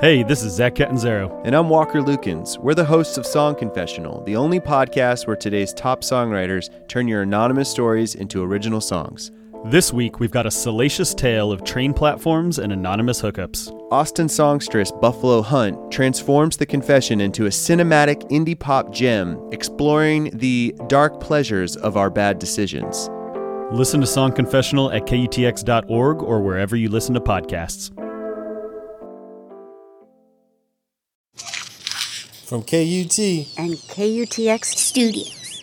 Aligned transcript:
Hey, 0.00 0.22
this 0.22 0.42
is 0.42 0.54
Zach 0.54 0.76
Catanzaro. 0.76 1.42
And 1.44 1.54
I'm 1.54 1.68
Walker 1.68 2.00
Lukens. 2.00 2.56
We're 2.56 2.72
the 2.72 2.86
hosts 2.86 3.18
of 3.18 3.26
Song 3.26 3.54
Confessional, 3.54 4.24
the 4.24 4.34
only 4.34 4.58
podcast 4.58 5.26
where 5.26 5.36
today's 5.36 5.74
top 5.74 6.00
songwriters 6.00 6.70
turn 6.88 7.06
your 7.06 7.20
anonymous 7.20 7.68
stories 7.68 8.14
into 8.14 8.42
original 8.42 8.80
songs. 8.80 9.30
This 9.66 9.92
week, 9.92 10.18
we've 10.18 10.30
got 10.30 10.46
a 10.46 10.50
salacious 10.50 11.12
tale 11.12 11.52
of 11.52 11.64
train 11.64 11.92
platforms 11.92 12.58
and 12.58 12.72
anonymous 12.72 13.20
hookups. 13.20 13.70
Austin 13.92 14.26
songstress 14.26 14.90
Buffalo 14.90 15.42
Hunt 15.42 15.92
transforms 15.92 16.56
the 16.56 16.64
confession 16.64 17.20
into 17.20 17.44
a 17.44 17.50
cinematic 17.50 18.26
indie 18.30 18.58
pop 18.58 18.94
gem, 18.94 19.38
exploring 19.52 20.30
the 20.32 20.74
dark 20.86 21.20
pleasures 21.20 21.76
of 21.76 21.98
our 21.98 22.08
bad 22.08 22.38
decisions. 22.38 23.10
Listen 23.70 24.00
to 24.00 24.06
Song 24.06 24.32
Confessional 24.32 24.90
at 24.92 25.02
KUTX.org 25.02 26.22
or 26.22 26.40
wherever 26.40 26.74
you 26.74 26.88
listen 26.88 27.12
to 27.12 27.20
podcasts. 27.20 27.94
From 32.50 32.62
KUT 32.64 33.16
and 33.58 33.74
KUTX 33.86 34.64
Studios. 34.64 35.60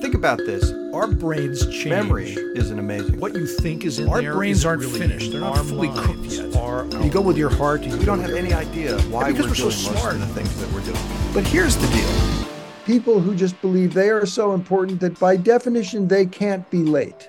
Think 0.00 0.14
about 0.14 0.38
this. 0.38 0.72
Our 0.94 1.08
brains 1.08 1.66
change. 1.66 1.90
Memory 1.90 2.30
isn't 2.56 2.78
amazing. 2.78 3.20
What 3.20 3.34
you 3.34 3.46
think 3.46 3.84
is 3.84 3.98
in 3.98 4.08
Our 4.08 4.22
there. 4.22 4.32
brains 4.32 4.64
aren't 4.64 4.80
really 4.80 4.98
finished. 4.98 5.30
They're 5.30 5.42
not 5.42 5.66
fully 5.66 5.88
cooked 5.88 6.24
yet. 6.24 6.56
Are, 6.56 6.86
you 7.04 7.10
go 7.10 7.20
with 7.20 7.36
your 7.36 7.50
heart. 7.50 7.82
You 7.82 7.98
we 7.98 8.06
don't 8.06 8.20
have 8.20 8.30
any 8.30 8.54
idea 8.54 8.98
why 9.02 9.30
because 9.30 9.60
we're, 9.60 9.66
we're 9.66 9.72
so 9.72 9.82
doing 9.82 9.94
most 9.94 10.00
smart. 10.00 10.14
of 10.14 10.20
the 10.20 10.26
things 10.28 10.58
that 10.58 10.72
we're 10.72 10.80
doing. 10.80 10.96
But 11.34 11.46
here's 11.46 11.76
the 11.76 11.88
deal. 11.88 12.48
people 12.86 13.20
who 13.20 13.34
just 13.34 13.60
believe 13.60 13.92
they 13.92 14.08
are 14.08 14.24
so 14.24 14.54
important 14.54 15.00
that 15.00 15.20
by 15.20 15.36
definition 15.36 16.08
they 16.08 16.24
can't 16.24 16.70
be 16.70 16.78
late. 16.78 17.28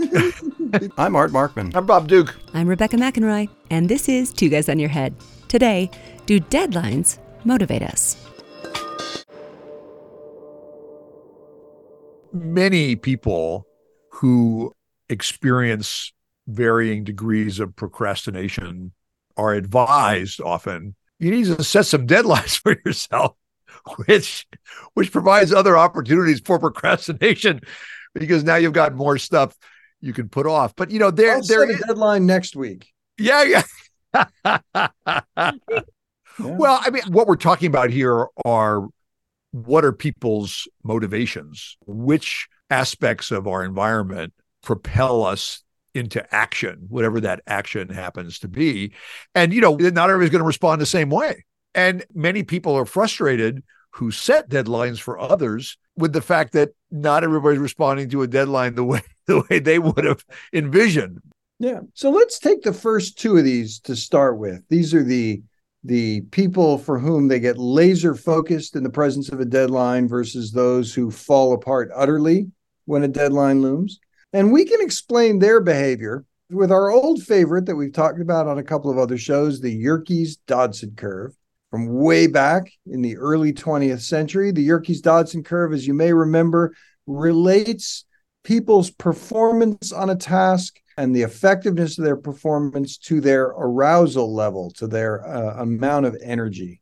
I'm 0.98 1.14
Art 1.14 1.30
Markman. 1.30 1.72
I'm 1.76 1.86
Bob 1.86 2.08
Duke. 2.08 2.34
I'm 2.52 2.66
Rebecca 2.66 2.96
McInroy, 2.96 3.48
and 3.70 3.88
this 3.88 4.08
is 4.08 4.32
Two 4.32 4.48
Guys 4.48 4.68
on 4.68 4.80
Your 4.80 4.88
Head. 4.88 5.14
Today, 5.50 5.90
do 6.26 6.40
deadlines 6.40 7.18
motivate 7.44 7.82
us? 7.82 8.16
many 12.32 12.96
people 12.96 13.66
who 14.12 14.72
experience 15.08 16.12
varying 16.46 17.04
degrees 17.04 17.60
of 17.60 17.74
procrastination 17.74 18.92
are 19.36 19.54
advised 19.54 20.40
often 20.40 20.94
you 21.18 21.30
need 21.30 21.44
to 21.44 21.62
set 21.62 21.86
some 21.86 22.06
deadlines 22.06 22.58
for 22.62 22.76
yourself 22.84 23.36
which 24.06 24.46
which 24.94 25.12
provides 25.12 25.52
other 25.52 25.76
opportunities 25.76 26.40
for 26.40 26.58
procrastination 26.58 27.60
because 28.14 28.44
now 28.44 28.56
you've 28.56 28.72
got 28.72 28.94
more 28.94 29.18
stuff 29.18 29.56
you 30.00 30.12
can 30.12 30.28
put 30.28 30.46
off 30.46 30.74
but 30.76 30.90
you 30.90 30.98
know 30.98 31.10
there 31.10 31.36
I'll 31.36 31.42
a 31.70 31.78
deadline 31.78 32.26
next 32.26 32.56
week. 32.56 32.92
yeah 33.18 33.62
yeah 34.14 34.72
well 36.42 36.80
i 36.82 36.90
mean 36.90 37.02
what 37.08 37.26
we're 37.26 37.36
talking 37.36 37.66
about 37.66 37.90
here 37.90 38.26
are 38.44 38.86
what 39.52 39.84
are 39.84 39.92
people's 39.92 40.68
motivations? 40.84 41.76
Which 41.86 42.48
aspects 42.70 43.30
of 43.30 43.46
our 43.46 43.64
environment 43.64 44.32
propel 44.62 45.24
us 45.24 45.62
into 45.94 46.24
action, 46.34 46.86
whatever 46.88 47.20
that 47.20 47.42
action 47.46 47.88
happens 47.88 48.38
to 48.40 48.48
be? 48.48 48.92
And, 49.34 49.52
you 49.52 49.60
know, 49.60 49.74
not 49.74 50.10
everybody's 50.10 50.30
going 50.30 50.40
to 50.40 50.44
respond 50.44 50.80
the 50.80 50.86
same 50.86 51.10
way. 51.10 51.44
And 51.74 52.04
many 52.14 52.42
people 52.42 52.76
are 52.76 52.84
frustrated 52.86 53.62
who 53.92 54.10
set 54.10 54.48
deadlines 54.48 55.00
for 55.00 55.18
others 55.18 55.76
with 55.96 56.12
the 56.12 56.22
fact 56.22 56.52
that 56.52 56.70
not 56.92 57.24
everybody's 57.24 57.58
responding 57.58 58.08
to 58.10 58.22
a 58.22 58.28
deadline 58.28 58.74
the 58.74 58.84
way 58.84 59.02
the 59.26 59.44
way 59.48 59.58
they 59.58 59.78
would 59.78 60.04
have 60.04 60.24
envisioned. 60.52 61.20
Yeah. 61.58 61.80
So 61.94 62.10
let's 62.10 62.38
take 62.38 62.62
the 62.62 62.72
first 62.72 63.18
two 63.18 63.36
of 63.36 63.44
these 63.44 63.80
to 63.80 63.94
start 63.94 64.38
with. 64.38 64.62
These 64.68 64.94
are 64.94 65.02
the 65.02 65.42
the 65.84 66.20
people 66.30 66.76
for 66.78 66.98
whom 66.98 67.28
they 67.28 67.40
get 67.40 67.58
laser 67.58 68.14
focused 68.14 68.76
in 68.76 68.82
the 68.82 68.90
presence 68.90 69.30
of 69.30 69.40
a 69.40 69.44
deadline 69.44 70.06
versus 70.06 70.52
those 70.52 70.94
who 70.94 71.10
fall 71.10 71.54
apart 71.54 71.90
utterly 71.94 72.50
when 72.84 73.02
a 73.02 73.08
deadline 73.08 73.62
looms. 73.62 73.98
And 74.32 74.52
we 74.52 74.64
can 74.64 74.80
explain 74.80 75.38
their 75.38 75.60
behavior 75.60 76.24
with 76.50 76.70
our 76.70 76.90
old 76.90 77.22
favorite 77.22 77.66
that 77.66 77.76
we've 77.76 77.92
talked 77.92 78.20
about 78.20 78.46
on 78.46 78.58
a 78.58 78.62
couple 78.62 78.90
of 78.90 78.98
other 78.98 79.16
shows, 79.16 79.60
the 79.60 79.74
Yerkes 79.74 80.36
Dodson 80.46 80.94
curve 80.96 81.32
from 81.70 81.86
way 81.86 82.26
back 82.26 82.70
in 82.86 83.00
the 83.00 83.16
early 83.16 83.52
20th 83.52 84.00
century. 84.00 84.50
The 84.50 84.62
Yerkes 84.62 85.00
Dodson 85.00 85.44
curve, 85.44 85.72
as 85.72 85.86
you 85.86 85.94
may 85.94 86.12
remember, 86.12 86.74
relates 87.06 88.04
people's 88.42 88.90
performance 88.90 89.92
on 89.92 90.10
a 90.10 90.16
task 90.16 90.79
and 90.96 91.14
the 91.14 91.22
effectiveness 91.22 91.98
of 91.98 92.04
their 92.04 92.16
performance 92.16 92.98
to 92.98 93.20
their 93.20 93.44
arousal 93.44 94.34
level, 94.34 94.70
to 94.72 94.86
their 94.86 95.26
uh, 95.26 95.62
amount 95.62 96.06
of 96.06 96.16
energy. 96.22 96.80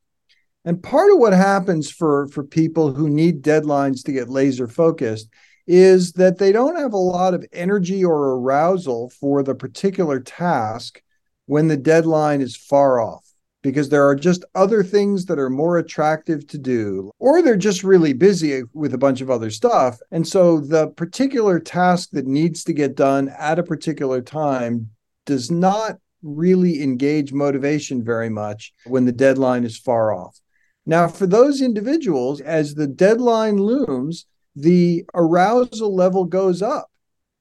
And 0.64 0.82
part 0.82 1.12
of 1.12 1.18
what 1.18 1.32
happens 1.32 1.90
for, 1.90 2.28
for 2.28 2.44
people 2.44 2.92
who 2.92 3.08
need 3.08 3.42
deadlines 3.42 4.04
to 4.04 4.12
get 4.12 4.28
laser 4.28 4.68
focused 4.68 5.28
is 5.66 6.12
that 6.14 6.38
they 6.38 6.50
don't 6.50 6.78
have 6.78 6.92
a 6.92 6.96
lot 6.96 7.34
of 7.34 7.46
energy 7.52 8.04
or 8.04 8.32
arousal 8.36 9.10
for 9.10 9.42
the 9.42 9.54
particular 9.54 10.18
task 10.20 11.02
when 11.46 11.68
the 11.68 11.76
deadline 11.76 12.40
is 12.40 12.56
far 12.56 13.00
off 13.00 13.27
because 13.62 13.88
there 13.88 14.06
are 14.06 14.14
just 14.14 14.44
other 14.54 14.82
things 14.82 15.26
that 15.26 15.38
are 15.38 15.50
more 15.50 15.78
attractive 15.78 16.46
to 16.48 16.58
do, 16.58 17.10
or 17.18 17.42
they're 17.42 17.56
just 17.56 17.82
really 17.82 18.12
busy 18.12 18.62
with 18.72 18.94
a 18.94 18.98
bunch 18.98 19.20
of 19.20 19.30
other 19.30 19.50
stuff. 19.50 19.98
And 20.10 20.26
so 20.26 20.60
the 20.60 20.88
particular 20.88 21.58
task 21.58 22.10
that 22.12 22.26
needs 22.26 22.64
to 22.64 22.72
get 22.72 22.94
done 22.94 23.28
at 23.38 23.58
a 23.58 23.64
particular 23.64 24.22
time 24.22 24.90
does 25.26 25.50
not 25.50 25.98
really 26.22 26.82
engage 26.82 27.32
motivation 27.32 28.04
very 28.04 28.28
much 28.28 28.72
when 28.86 29.04
the 29.04 29.12
deadline 29.12 29.64
is 29.64 29.78
far 29.78 30.12
off. 30.12 30.38
Now, 30.86 31.06
for 31.06 31.26
those 31.26 31.60
individuals, 31.60 32.40
as 32.40 32.74
the 32.74 32.86
deadline 32.86 33.58
looms, 33.58 34.26
the 34.56 35.04
arousal 35.14 35.94
level 35.94 36.24
goes 36.24 36.62
up. 36.62 36.90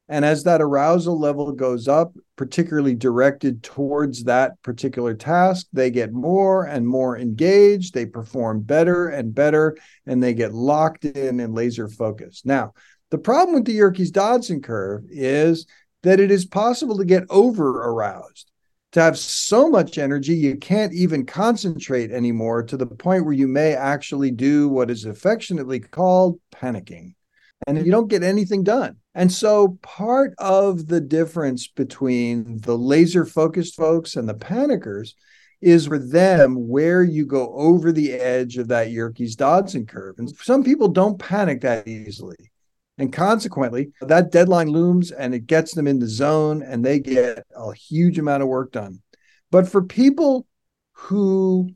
And 0.10 0.24
as 0.24 0.44
that 0.44 0.62
arousal 0.62 1.20
level 1.20 1.52
goes 1.52 1.88
up, 1.88 2.14
particularly 2.38 2.96
directed 2.96 3.62
towards 3.62 4.24
that 4.24 4.62
particular 4.62 5.14
task, 5.14 5.68
they 5.74 5.92
get 5.92 6.14
more 6.14 6.66
and 6.66 6.88
more 6.88 7.18
engaged. 7.18 7.94
They 7.94 8.06
perform 8.06 8.62
better 8.62 9.10
and 9.10 9.36
better, 9.36 9.78
and 10.06 10.24
they 10.24 10.34
get 10.34 10.54
locked 10.54 11.04
in 11.04 11.42
and 11.42 11.54
laser 11.54 11.90
focused. 11.90 12.46
Now, 12.46 12.74
the 13.10 13.18
problem 13.18 13.56
with 13.56 13.66
the 13.66 13.74
Yerkes 13.74 14.12
Dodson 14.12 14.62
curve 14.62 15.04
is 15.10 15.66
that 16.04 16.20
it 16.22 16.32
is 16.32 16.46
possible 16.46 16.98
to 16.98 17.06
get 17.06 17.24
over 17.30 17.84
aroused, 17.90 18.50
to 18.94 19.02
have 19.02 19.18
so 19.18 19.70
much 19.70 19.98
energy 19.98 20.36
you 20.36 20.56
can't 20.56 20.94
even 20.94 21.26
concentrate 21.26 22.12
anymore 22.12 22.64
to 22.64 22.78
the 22.78 22.86
point 22.86 23.26
where 23.26 23.34
you 23.34 23.48
may 23.48 23.74
actually 23.74 24.32
do 24.32 24.70
what 24.70 24.90
is 24.90 25.04
affectionately 25.04 25.82
called 25.82 26.40
panicking 26.54 27.14
and 27.66 27.86
you 27.86 27.92
don't 27.92 28.10
get 28.10 28.24
anything 28.24 28.64
done. 28.64 28.98
And 29.16 29.32
so 29.32 29.80
part 29.82 30.34
of 30.38 30.88
the 30.88 31.02
difference 31.02 31.68
between 31.68 32.62
the 32.62 32.78
laser 32.78 33.26
focused 33.26 33.76
folks 33.76 34.16
and 34.16 34.30
the 34.30 34.36
panickers 34.36 35.16
is 35.60 35.88
for 35.88 35.98
them 35.98 36.68
where 36.68 37.02
you 37.04 37.26
go 37.26 37.52
over 37.56 37.92
the 37.92 38.14
edge 38.14 38.58
of 38.58 38.68
that 38.68 38.92
Yerkes 38.92 39.36
Dodson 39.36 39.88
curve. 39.88 40.16
And 40.20 40.30
some 40.38 40.64
people 40.64 40.88
don't 40.88 41.18
panic 41.18 41.62
that 41.62 41.88
easily. 41.88 42.52
And 43.00 43.12
consequently, 43.14 43.92
that 44.02 44.32
deadline 44.32 44.70
looms 44.70 45.12
and 45.12 45.34
it 45.34 45.48
gets 45.48 45.74
them 45.74 45.88
in 45.88 46.00
the 46.00 46.08
zone 46.08 46.64
and 46.64 46.84
they 46.84 47.00
get 47.00 47.44
a 47.56 47.74
huge 47.74 48.20
amount 48.20 48.44
of 48.44 48.50
work 48.50 48.72
done. 48.72 49.02
But 49.52 49.68
for 49.68 49.84
people 49.84 50.46
who 50.94 51.70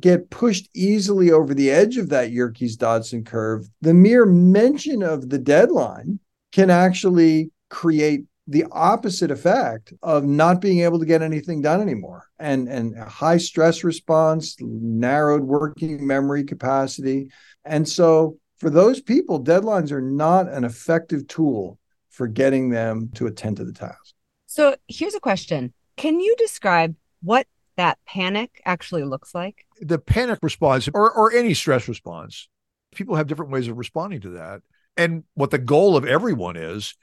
get 0.00 0.30
pushed 0.30 0.68
easily 0.74 1.30
over 1.30 1.54
the 1.54 1.70
edge 1.70 1.96
of 1.96 2.08
that 2.10 2.30
Yerkes 2.30 2.76
Dodson 2.76 3.24
curve, 3.24 3.68
the 3.80 3.94
mere 3.94 4.26
mention 4.26 5.02
of 5.02 5.28
the 5.28 5.38
deadline 5.38 6.20
can 6.52 6.70
actually 6.70 7.50
create 7.68 8.24
the 8.46 8.64
opposite 8.72 9.30
effect 9.30 9.92
of 10.02 10.24
not 10.24 10.60
being 10.60 10.80
able 10.80 10.98
to 10.98 11.04
get 11.04 11.20
anything 11.20 11.60
done 11.60 11.82
anymore. 11.82 12.24
And 12.38 12.66
and 12.68 12.96
a 12.96 13.04
high 13.04 13.36
stress 13.36 13.84
response 13.84 14.56
narrowed 14.60 15.42
working 15.42 16.06
memory 16.06 16.44
capacity. 16.44 17.28
And 17.64 17.86
so 17.86 18.38
for 18.56 18.70
those 18.70 19.00
people 19.00 19.44
deadlines 19.44 19.92
are 19.92 20.00
not 20.00 20.48
an 20.48 20.64
effective 20.64 21.28
tool 21.28 21.78
for 22.08 22.26
getting 22.26 22.70
them 22.70 23.10
to 23.14 23.26
attend 23.26 23.58
to 23.58 23.64
the 23.64 23.72
task. 23.72 24.14
So 24.46 24.76
here's 24.88 25.14
a 25.14 25.20
question. 25.20 25.74
Can 25.96 26.18
you 26.18 26.34
describe 26.38 26.96
what 27.22 27.46
that 27.78 27.98
panic 28.06 28.60
actually 28.66 29.04
looks 29.04 29.34
like? 29.34 29.64
The 29.80 29.98
panic 29.98 30.40
response 30.42 30.88
or, 30.92 31.10
or 31.10 31.32
any 31.32 31.54
stress 31.54 31.88
response. 31.88 32.48
People 32.94 33.16
have 33.16 33.26
different 33.26 33.52
ways 33.52 33.68
of 33.68 33.78
responding 33.78 34.20
to 34.22 34.30
that. 34.30 34.60
And 34.96 35.24
what 35.34 35.50
the 35.50 35.58
goal 35.58 35.96
of 35.96 36.04
everyone 36.04 36.56
is 36.56 36.94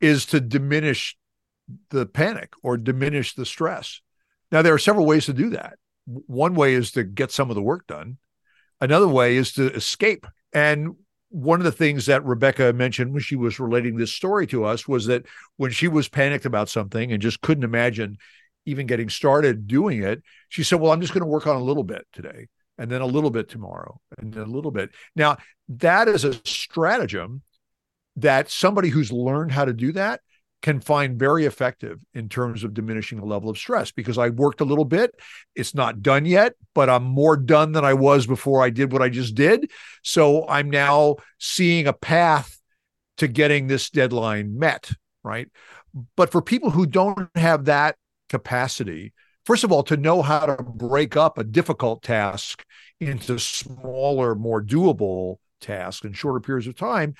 is 0.00 0.26
to 0.26 0.40
diminish 0.40 1.16
the 1.90 2.04
panic 2.04 2.52
or 2.62 2.76
diminish 2.76 3.34
the 3.34 3.46
stress. 3.46 4.00
Now 4.52 4.60
there 4.60 4.74
are 4.74 4.78
several 4.78 5.06
ways 5.06 5.26
to 5.26 5.32
do 5.32 5.50
that. 5.50 5.78
One 6.06 6.54
way 6.54 6.74
is 6.74 6.90
to 6.92 7.04
get 7.04 7.30
some 7.30 7.48
of 7.48 7.54
the 7.54 7.62
work 7.62 7.86
done. 7.86 8.18
Another 8.80 9.08
way 9.08 9.36
is 9.36 9.52
to 9.54 9.72
escape. 9.72 10.26
And 10.52 10.96
one 11.30 11.60
of 11.60 11.64
the 11.64 11.72
things 11.72 12.06
that 12.06 12.24
rebecca 12.24 12.72
mentioned 12.72 13.12
when 13.12 13.22
she 13.22 13.36
was 13.36 13.58
relating 13.58 13.96
this 13.96 14.12
story 14.12 14.46
to 14.48 14.64
us 14.64 14.86
was 14.86 15.06
that 15.06 15.24
when 15.56 15.70
she 15.70 15.88
was 15.88 16.08
panicked 16.08 16.44
about 16.44 16.68
something 16.68 17.12
and 17.12 17.22
just 17.22 17.40
couldn't 17.40 17.64
imagine 17.64 18.18
even 18.66 18.86
getting 18.86 19.08
started 19.08 19.66
doing 19.66 20.02
it, 20.02 20.22
she 20.48 20.62
said, 20.62 20.80
Well, 20.80 20.92
I'm 20.92 21.00
just 21.00 21.12
going 21.12 21.22
to 21.22 21.26
work 21.26 21.46
on 21.46 21.56
a 21.56 21.62
little 21.62 21.84
bit 21.84 22.06
today 22.12 22.48
and 22.78 22.90
then 22.90 23.00
a 23.00 23.06
little 23.06 23.30
bit 23.30 23.48
tomorrow 23.48 24.00
and 24.18 24.32
then 24.32 24.42
a 24.42 24.50
little 24.50 24.70
bit. 24.70 24.90
Now, 25.14 25.36
that 25.68 26.08
is 26.08 26.24
a 26.24 26.34
stratagem 26.44 27.42
that 28.16 28.50
somebody 28.50 28.88
who's 28.88 29.12
learned 29.12 29.52
how 29.52 29.64
to 29.64 29.72
do 29.72 29.92
that 29.92 30.20
can 30.62 30.80
find 30.80 31.18
very 31.18 31.44
effective 31.44 32.00
in 32.14 32.26
terms 32.26 32.64
of 32.64 32.72
diminishing 32.72 33.18
the 33.18 33.26
level 33.26 33.50
of 33.50 33.58
stress 33.58 33.92
because 33.92 34.16
I 34.16 34.30
worked 34.30 34.62
a 34.62 34.64
little 34.64 34.86
bit. 34.86 35.14
It's 35.54 35.74
not 35.74 36.00
done 36.00 36.24
yet, 36.24 36.54
but 36.74 36.88
I'm 36.88 37.04
more 37.04 37.36
done 37.36 37.72
than 37.72 37.84
I 37.84 37.92
was 37.92 38.26
before 38.26 38.62
I 38.62 38.70
did 38.70 38.90
what 38.90 39.02
I 39.02 39.10
just 39.10 39.34
did. 39.34 39.70
So 40.02 40.48
I'm 40.48 40.70
now 40.70 41.16
seeing 41.38 41.86
a 41.86 41.92
path 41.92 42.58
to 43.18 43.28
getting 43.28 43.66
this 43.66 43.90
deadline 43.90 44.58
met, 44.58 44.90
right? 45.22 45.48
But 46.16 46.32
for 46.32 46.40
people 46.40 46.70
who 46.70 46.86
don't 46.86 47.28
have 47.34 47.66
that 47.66 47.96
capacity, 48.34 49.12
first 49.44 49.62
of 49.62 49.70
all, 49.70 49.84
to 49.84 49.96
know 49.96 50.22
how 50.22 50.44
to 50.44 50.60
break 50.60 51.16
up 51.16 51.38
a 51.38 51.44
difficult 51.44 52.02
task 52.02 52.64
into 53.00 53.38
smaller, 53.38 54.34
more 54.34 54.60
doable 54.60 55.36
tasks 55.60 56.04
in 56.04 56.12
shorter 56.12 56.40
periods 56.40 56.66
of 56.66 56.74
time, 56.74 57.14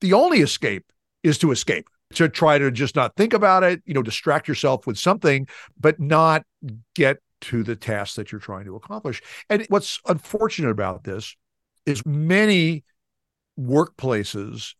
the 0.00 0.12
only 0.12 0.38
escape 0.38 0.92
is 1.24 1.38
to 1.38 1.50
escape 1.50 1.88
to 2.14 2.28
try 2.28 2.56
to 2.56 2.70
just 2.70 2.94
not 2.94 3.16
think 3.16 3.34
about 3.34 3.64
it, 3.64 3.82
you 3.84 3.94
know, 3.94 4.02
distract 4.02 4.46
yourself 4.48 4.86
with 4.86 4.96
something, 4.96 5.48
but 5.78 5.98
not 5.98 6.44
get 6.94 7.18
to 7.40 7.62
the 7.64 7.76
task 7.76 8.14
that 8.14 8.30
you're 8.30 8.40
trying 8.40 8.64
to 8.64 8.76
accomplish. 8.76 9.20
And 9.50 9.66
what's 9.68 10.00
unfortunate 10.06 10.70
about 10.70 11.04
this 11.04 11.34
is 11.84 12.06
many 12.06 12.84
workplaces 13.58 14.74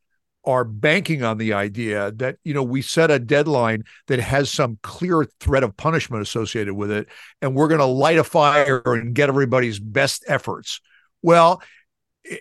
are 0.49 0.65
banking 0.65 1.23
on 1.23 1.37
the 1.37 1.53
idea 1.53 2.11
that 2.13 2.37
you 2.43 2.55
know 2.55 2.63
we 2.63 2.81
set 2.81 3.11
a 3.11 3.19
deadline 3.19 3.85
that 4.07 4.19
has 4.19 4.51
some 4.51 4.79
clear 4.83 5.27
threat 5.41 5.63
of 5.63 5.77
punishment 5.77 6.23
associated 6.23 6.73
with 6.73 6.91
it 6.91 7.07
and 7.43 7.55
we're 7.55 7.69
going 7.69 7.79
to 7.79 7.85
light 7.85 8.19
a 8.19 8.25
fire 8.25 8.83
and 8.87 9.15
get 9.15 9.29
everybody's 9.29 9.79
best 9.79 10.25
efforts 10.27 10.81
well 11.21 11.63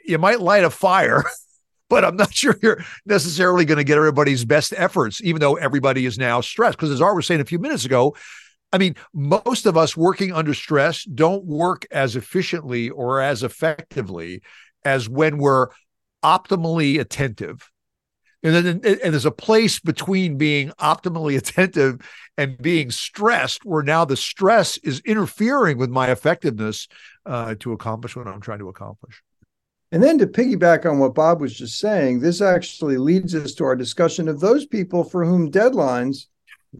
you 0.05 0.17
might 0.17 0.39
light 0.39 0.63
a 0.63 0.69
fire 0.69 1.23
but 1.89 2.05
I'm 2.05 2.15
not 2.15 2.33
sure 2.33 2.57
you're 2.61 2.83
necessarily 3.05 3.65
going 3.65 3.77
to 3.77 3.83
get 3.83 3.97
everybody's 3.97 4.43
best 4.45 4.73
efforts, 4.75 5.21
even 5.23 5.39
though 5.39 5.55
everybody 5.55 6.05
is 6.05 6.17
now 6.17 6.41
stressed. 6.41 6.77
Because 6.77 6.91
as 6.91 7.01
Art 7.01 7.15
was 7.15 7.25
saying 7.25 7.41
a 7.41 7.45
few 7.45 7.59
minutes 7.59 7.85
ago, 7.85 8.13
I 8.73 8.77
mean, 8.77 8.95
most 9.13 9.65
of 9.65 9.77
us 9.77 9.95
working 9.95 10.33
under 10.33 10.53
stress 10.53 11.05
don't 11.05 11.45
work 11.45 11.85
as 11.89 12.15
efficiently 12.17 12.89
or 12.89 13.21
as 13.21 13.41
effectively 13.43 14.41
as 14.83 15.07
when 15.07 15.37
we're 15.37 15.67
optimally 16.23 16.99
attentive. 16.99 17.69
And 18.43 18.53
then 18.55 18.67
and 18.83 19.13
there's 19.13 19.25
a 19.25 19.31
place 19.31 19.79
between 19.79 20.37
being 20.37 20.69
optimally 20.79 21.37
attentive 21.37 21.99
and 22.37 22.57
being 22.57 22.91
stressed, 22.91 23.65
where 23.65 23.83
now 23.83 24.05
the 24.05 24.17
stress 24.17 24.77
is 24.77 25.01
interfering 25.01 25.77
with 25.77 25.89
my 25.89 26.11
effectiveness 26.11 26.87
uh, 27.25 27.55
to 27.59 27.73
accomplish 27.73 28.15
what 28.15 28.27
I'm 28.27 28.41
trying 28.41 28.59
to 28.59 28.69
accomplish. 28.69 29.23
And 29.91 30.03
then 30.03 30.17
to 30.17 30.27
piggyback 30.27 30.89
on 30.89 30.99
what 30.99 31.15
Bob 31.15 31.39
was 31.39 31.57
just 31.57 31.79
saying, 31.79 32.19
this 32.19 32.41
actually 32.41 32.97
leads 32.97 33.33
us 33.33 33.53
to 33.55 33.63
our 33.63 33.75
discussion 33.75 34.27
of 34.27 34.39
those 34.39 34.65
people 34.65 35.03
for 35.03 35.25
whom 35.25 35.49
deadlines 35.49 36.25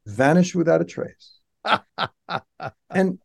vanish 0.06 0.54
without 0.54 0.82
a 0.82 0.86
trace. 0.86 1.40
and 2.90 3.20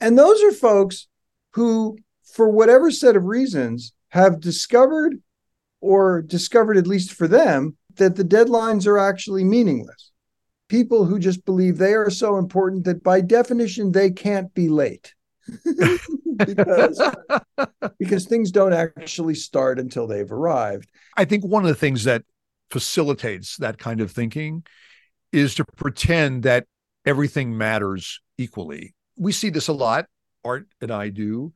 and 0.00 0.18
those 0.18 0.42
are 0.42 0.52
folks 0.52 1.06
who 1.52 1.98
for 2.24 2.48
whatever 2.48 2.90
set 2.90 3.16
of 3.16 3.24
reasons 3.24 3.92
have 4.10 4.40
discovered 4.40 5.20
or 5.86 6.22
discovered 6.22 6.76
at 6.76 6.86
least 6.86 7.12
for 7.12 7.28
them 7.28 7.76
that 7.96 8.16
the 8.16 8.24
deadlines 8.24 8.86
are 8.86 8.98
actually 8.98 9.44
meaningless. 9.44 10.10
People 10.68 11.04
who 11.04 11.18
just 11.18 11.44
believe 11.44 11.78
they 11.78 11.94
are 11.94 12.10
so 12.10 12.38
important 12.38 12.84
that 12.84 13.04
by 13.04 13.20
definition 13.20 13.92
they 13.92 14.10
can't 14.10 14.52
be 14.52 14.68
late. 14.68 15.14
because 16.36 17.00
because 17.98 18.26
things 18.26 18.50
don't 18.50 18.72
actually 18.72 19.34
start 19.34 19.78
until 19.78 20.08
they've 20.08 20.32
arrived. 20.32 20.90
I 21.16 21.24
think 21.24 21.44
one 21.44 21.62
of 21.62 21.68
the 21.68 21.74
things 21.74 22.04
that 22.04 22.24
facilitates 22.70 23.56
that 23.58 23.78
kind 23.78 24.00
of 24.00 24.10
thinking 24.10 24.64
is 25.32 25.54
to 25.54 25.64
pretend 25.76 26.42
that 26.42 26.66
everything 27.04 27.56
matters 27.56 28.20
equally. 28.38 28.94
We 29.16 29.30
see 29.30 29.50
this 29.50 29.68
a 29.68 29.72
lot, 29.72 30.06
Art 30.44 30.66
and 30.80 30.90
I 30.90 31.10
do, 31.10 31.52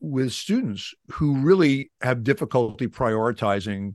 with 0.00 0.32
students 0.32 0.94
who 1.12 1.38
really 1.38 1.90
have 2.00 2.22
difficulty 2.22 2.86
prioritizing 2.86 3.94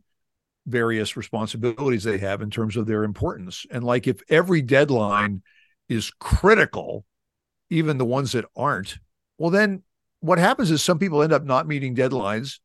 various 0.65 1.17
responsibilities 1.17 2.03
they 2.03 2.17
have 2.17 2.41
in 2.41 2.49
terms 2.49 2.77
of 2.77 2.85
their 2.85 3.03
importance. 3.03 3.65
And 3.71 3.83
like 3.83 4.07
if 4.07 4.21
every 4.29 4.61
deadline 4.61 5.41
is 5.89 6.11
critical, 6.19 7.05
even 7.69 7.97
the 7.97 8.05
ones 8.05 8.31
that 8.33 8.45
aren't, 8.55 8.97
well, 9.37 9.49
then 9.49 9.83
what 10.19 10.39
happens 10.39 10.71
is 10.71 10.81
some 10.81 10.99
people 10.99 11.21
end 11.21 11.33
up 11.33 11.43
not 11.43 11.67
meeting 11.67 11.95
deadlines, 11.95 12.59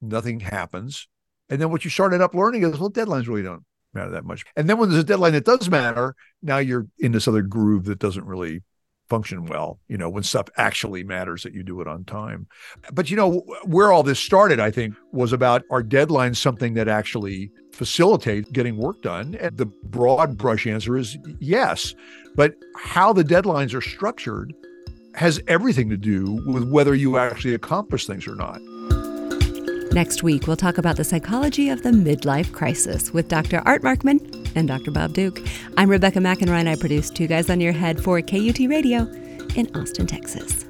nothing 0.00 0.40
happens. 0.40 1.08
And 1.48 1.60
then 1.60 1.70
what 1.70 1.84
you 1.84 1.90
started 1.90 2.20
up 2.20 2.34
learning 2.34 2.64
is, 2.64 2.78
well, 2.78 2.90
deadlines 2.90 3.28
really 3.28 3.42
don't 3.42 3.64
matter 3.94 4.10
that 4.10 4.24
much. 4.24 4.44
And 4.56 4.68
then 4.68 4.78
when 4.78 4.88
there's 4.88 5.02
a 5.02 5.06
deadline 5.06 5.32
that 5.34 5.44
does 5.44 5.70
matter, 5.70 6.16
now 6.42 6.58
you're 6.58 6.86
in 6.98 7.12
this 7.12 7.28
other 7.28 7.42
groove 7.42 7.84
that 7.84 8.00
doesn't 8.00 8.24
really 8.24 8.62
function 9.08 9.46
well, 9.46 9.78
you 9.88 9.96
know, 9.96 10.08
when 10.08 10.22
stuff 10.22 10.48
actually 10.56 11.04
matters 11.04 11.42
that 11.42 11.54
you 11.54 11.62
do 11.62 11.80
it 11.80 11.88
on 11.88 12.04
time. 12.04 12.46
But, 12.92 13.10
you 13.10 13.16
know, 13.16 13.44
where 13.64 13.92
all 13.92 14.02
this 14.02 14.18
started, 14.18 14.60
I 14.60 14.70
think, 14.70 14.94
was 15.12 15.32
about 15.32 15.62
our 15.70 15.82
deadlines 15.82 16.36
something 16.36 16.74
that 16.74 16.88
actually 16.88 17.50
facilitate 17.72 18.52
getting 18.52 18.76
work 18.76 19.02
done? 19.02 19.36
And 19.40 19.56
the 19.56 19.66
broad 19.66 20.36
brush 20.36 20.66
answer 20.66 20.96
is 20.96 21.16
yes. 21.38 21.94
But 22.34 22.54
how 22.76 23.12
the 23.12 23.24
deadlines 23.24 23.74
are 23.74 23.80
structured 23.80 24.52
has 25.14 25.40
everything 25.48 25.88
to 25.88 25.96
do 25.96 26.42
with 26.46 26.70
whether 26.70 26.94
you 26.94 27.16
actually 27.16 27.54
accomplish 27.54 28.06
things 28.06 28.26
or 28.26 28.34
not. 28.34 28.60
Next 29.92 30.22
week, 30.22 30.46
we'll 30.46 30.56
talk 30.56 30.76
about 30.76 30.96
the 30.96 31.04
psychology 31.04 31.70
of 31.70 31.82
the 31.82 31.90
midlife 31.90 32.52
crisis 32.52 33.14
with 33.14 33.28
Dr. 33.28 33.62
Art 33.64 33.80
Markman 33.80 34.35
and 34.56 34.66
Dr. 34.66 34.90
Bob 34.90 35.12
Duke. 35.12 35.40
I'm 35.76 35.88
Rebecca 35.88 36.18
McInroy, 36.18 36.60
and 36.60 36.68
I 36.68 36.76
produce 36.76 37.10
Two 37.10 37.26
Guys 37.26 37.50
on 37.50 37.60
Your 37.60 37.72
Head 37.72 38.02
for 38.02 38.20
KUT 38.20 38.58
Radio 38.60 39.02
in 39.54 39.70
Austin, 39.76 40.06
Texas. 40.06 40.64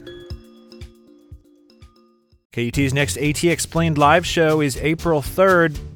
KUT's 2.53 2.95
next 2.95 3.17
ATXplained 3.19 3.99
live 3.99 4.27
show 4.27 4.63
is 4.63 4.77
April 4.79 5.21
3rd. 5.21 5.96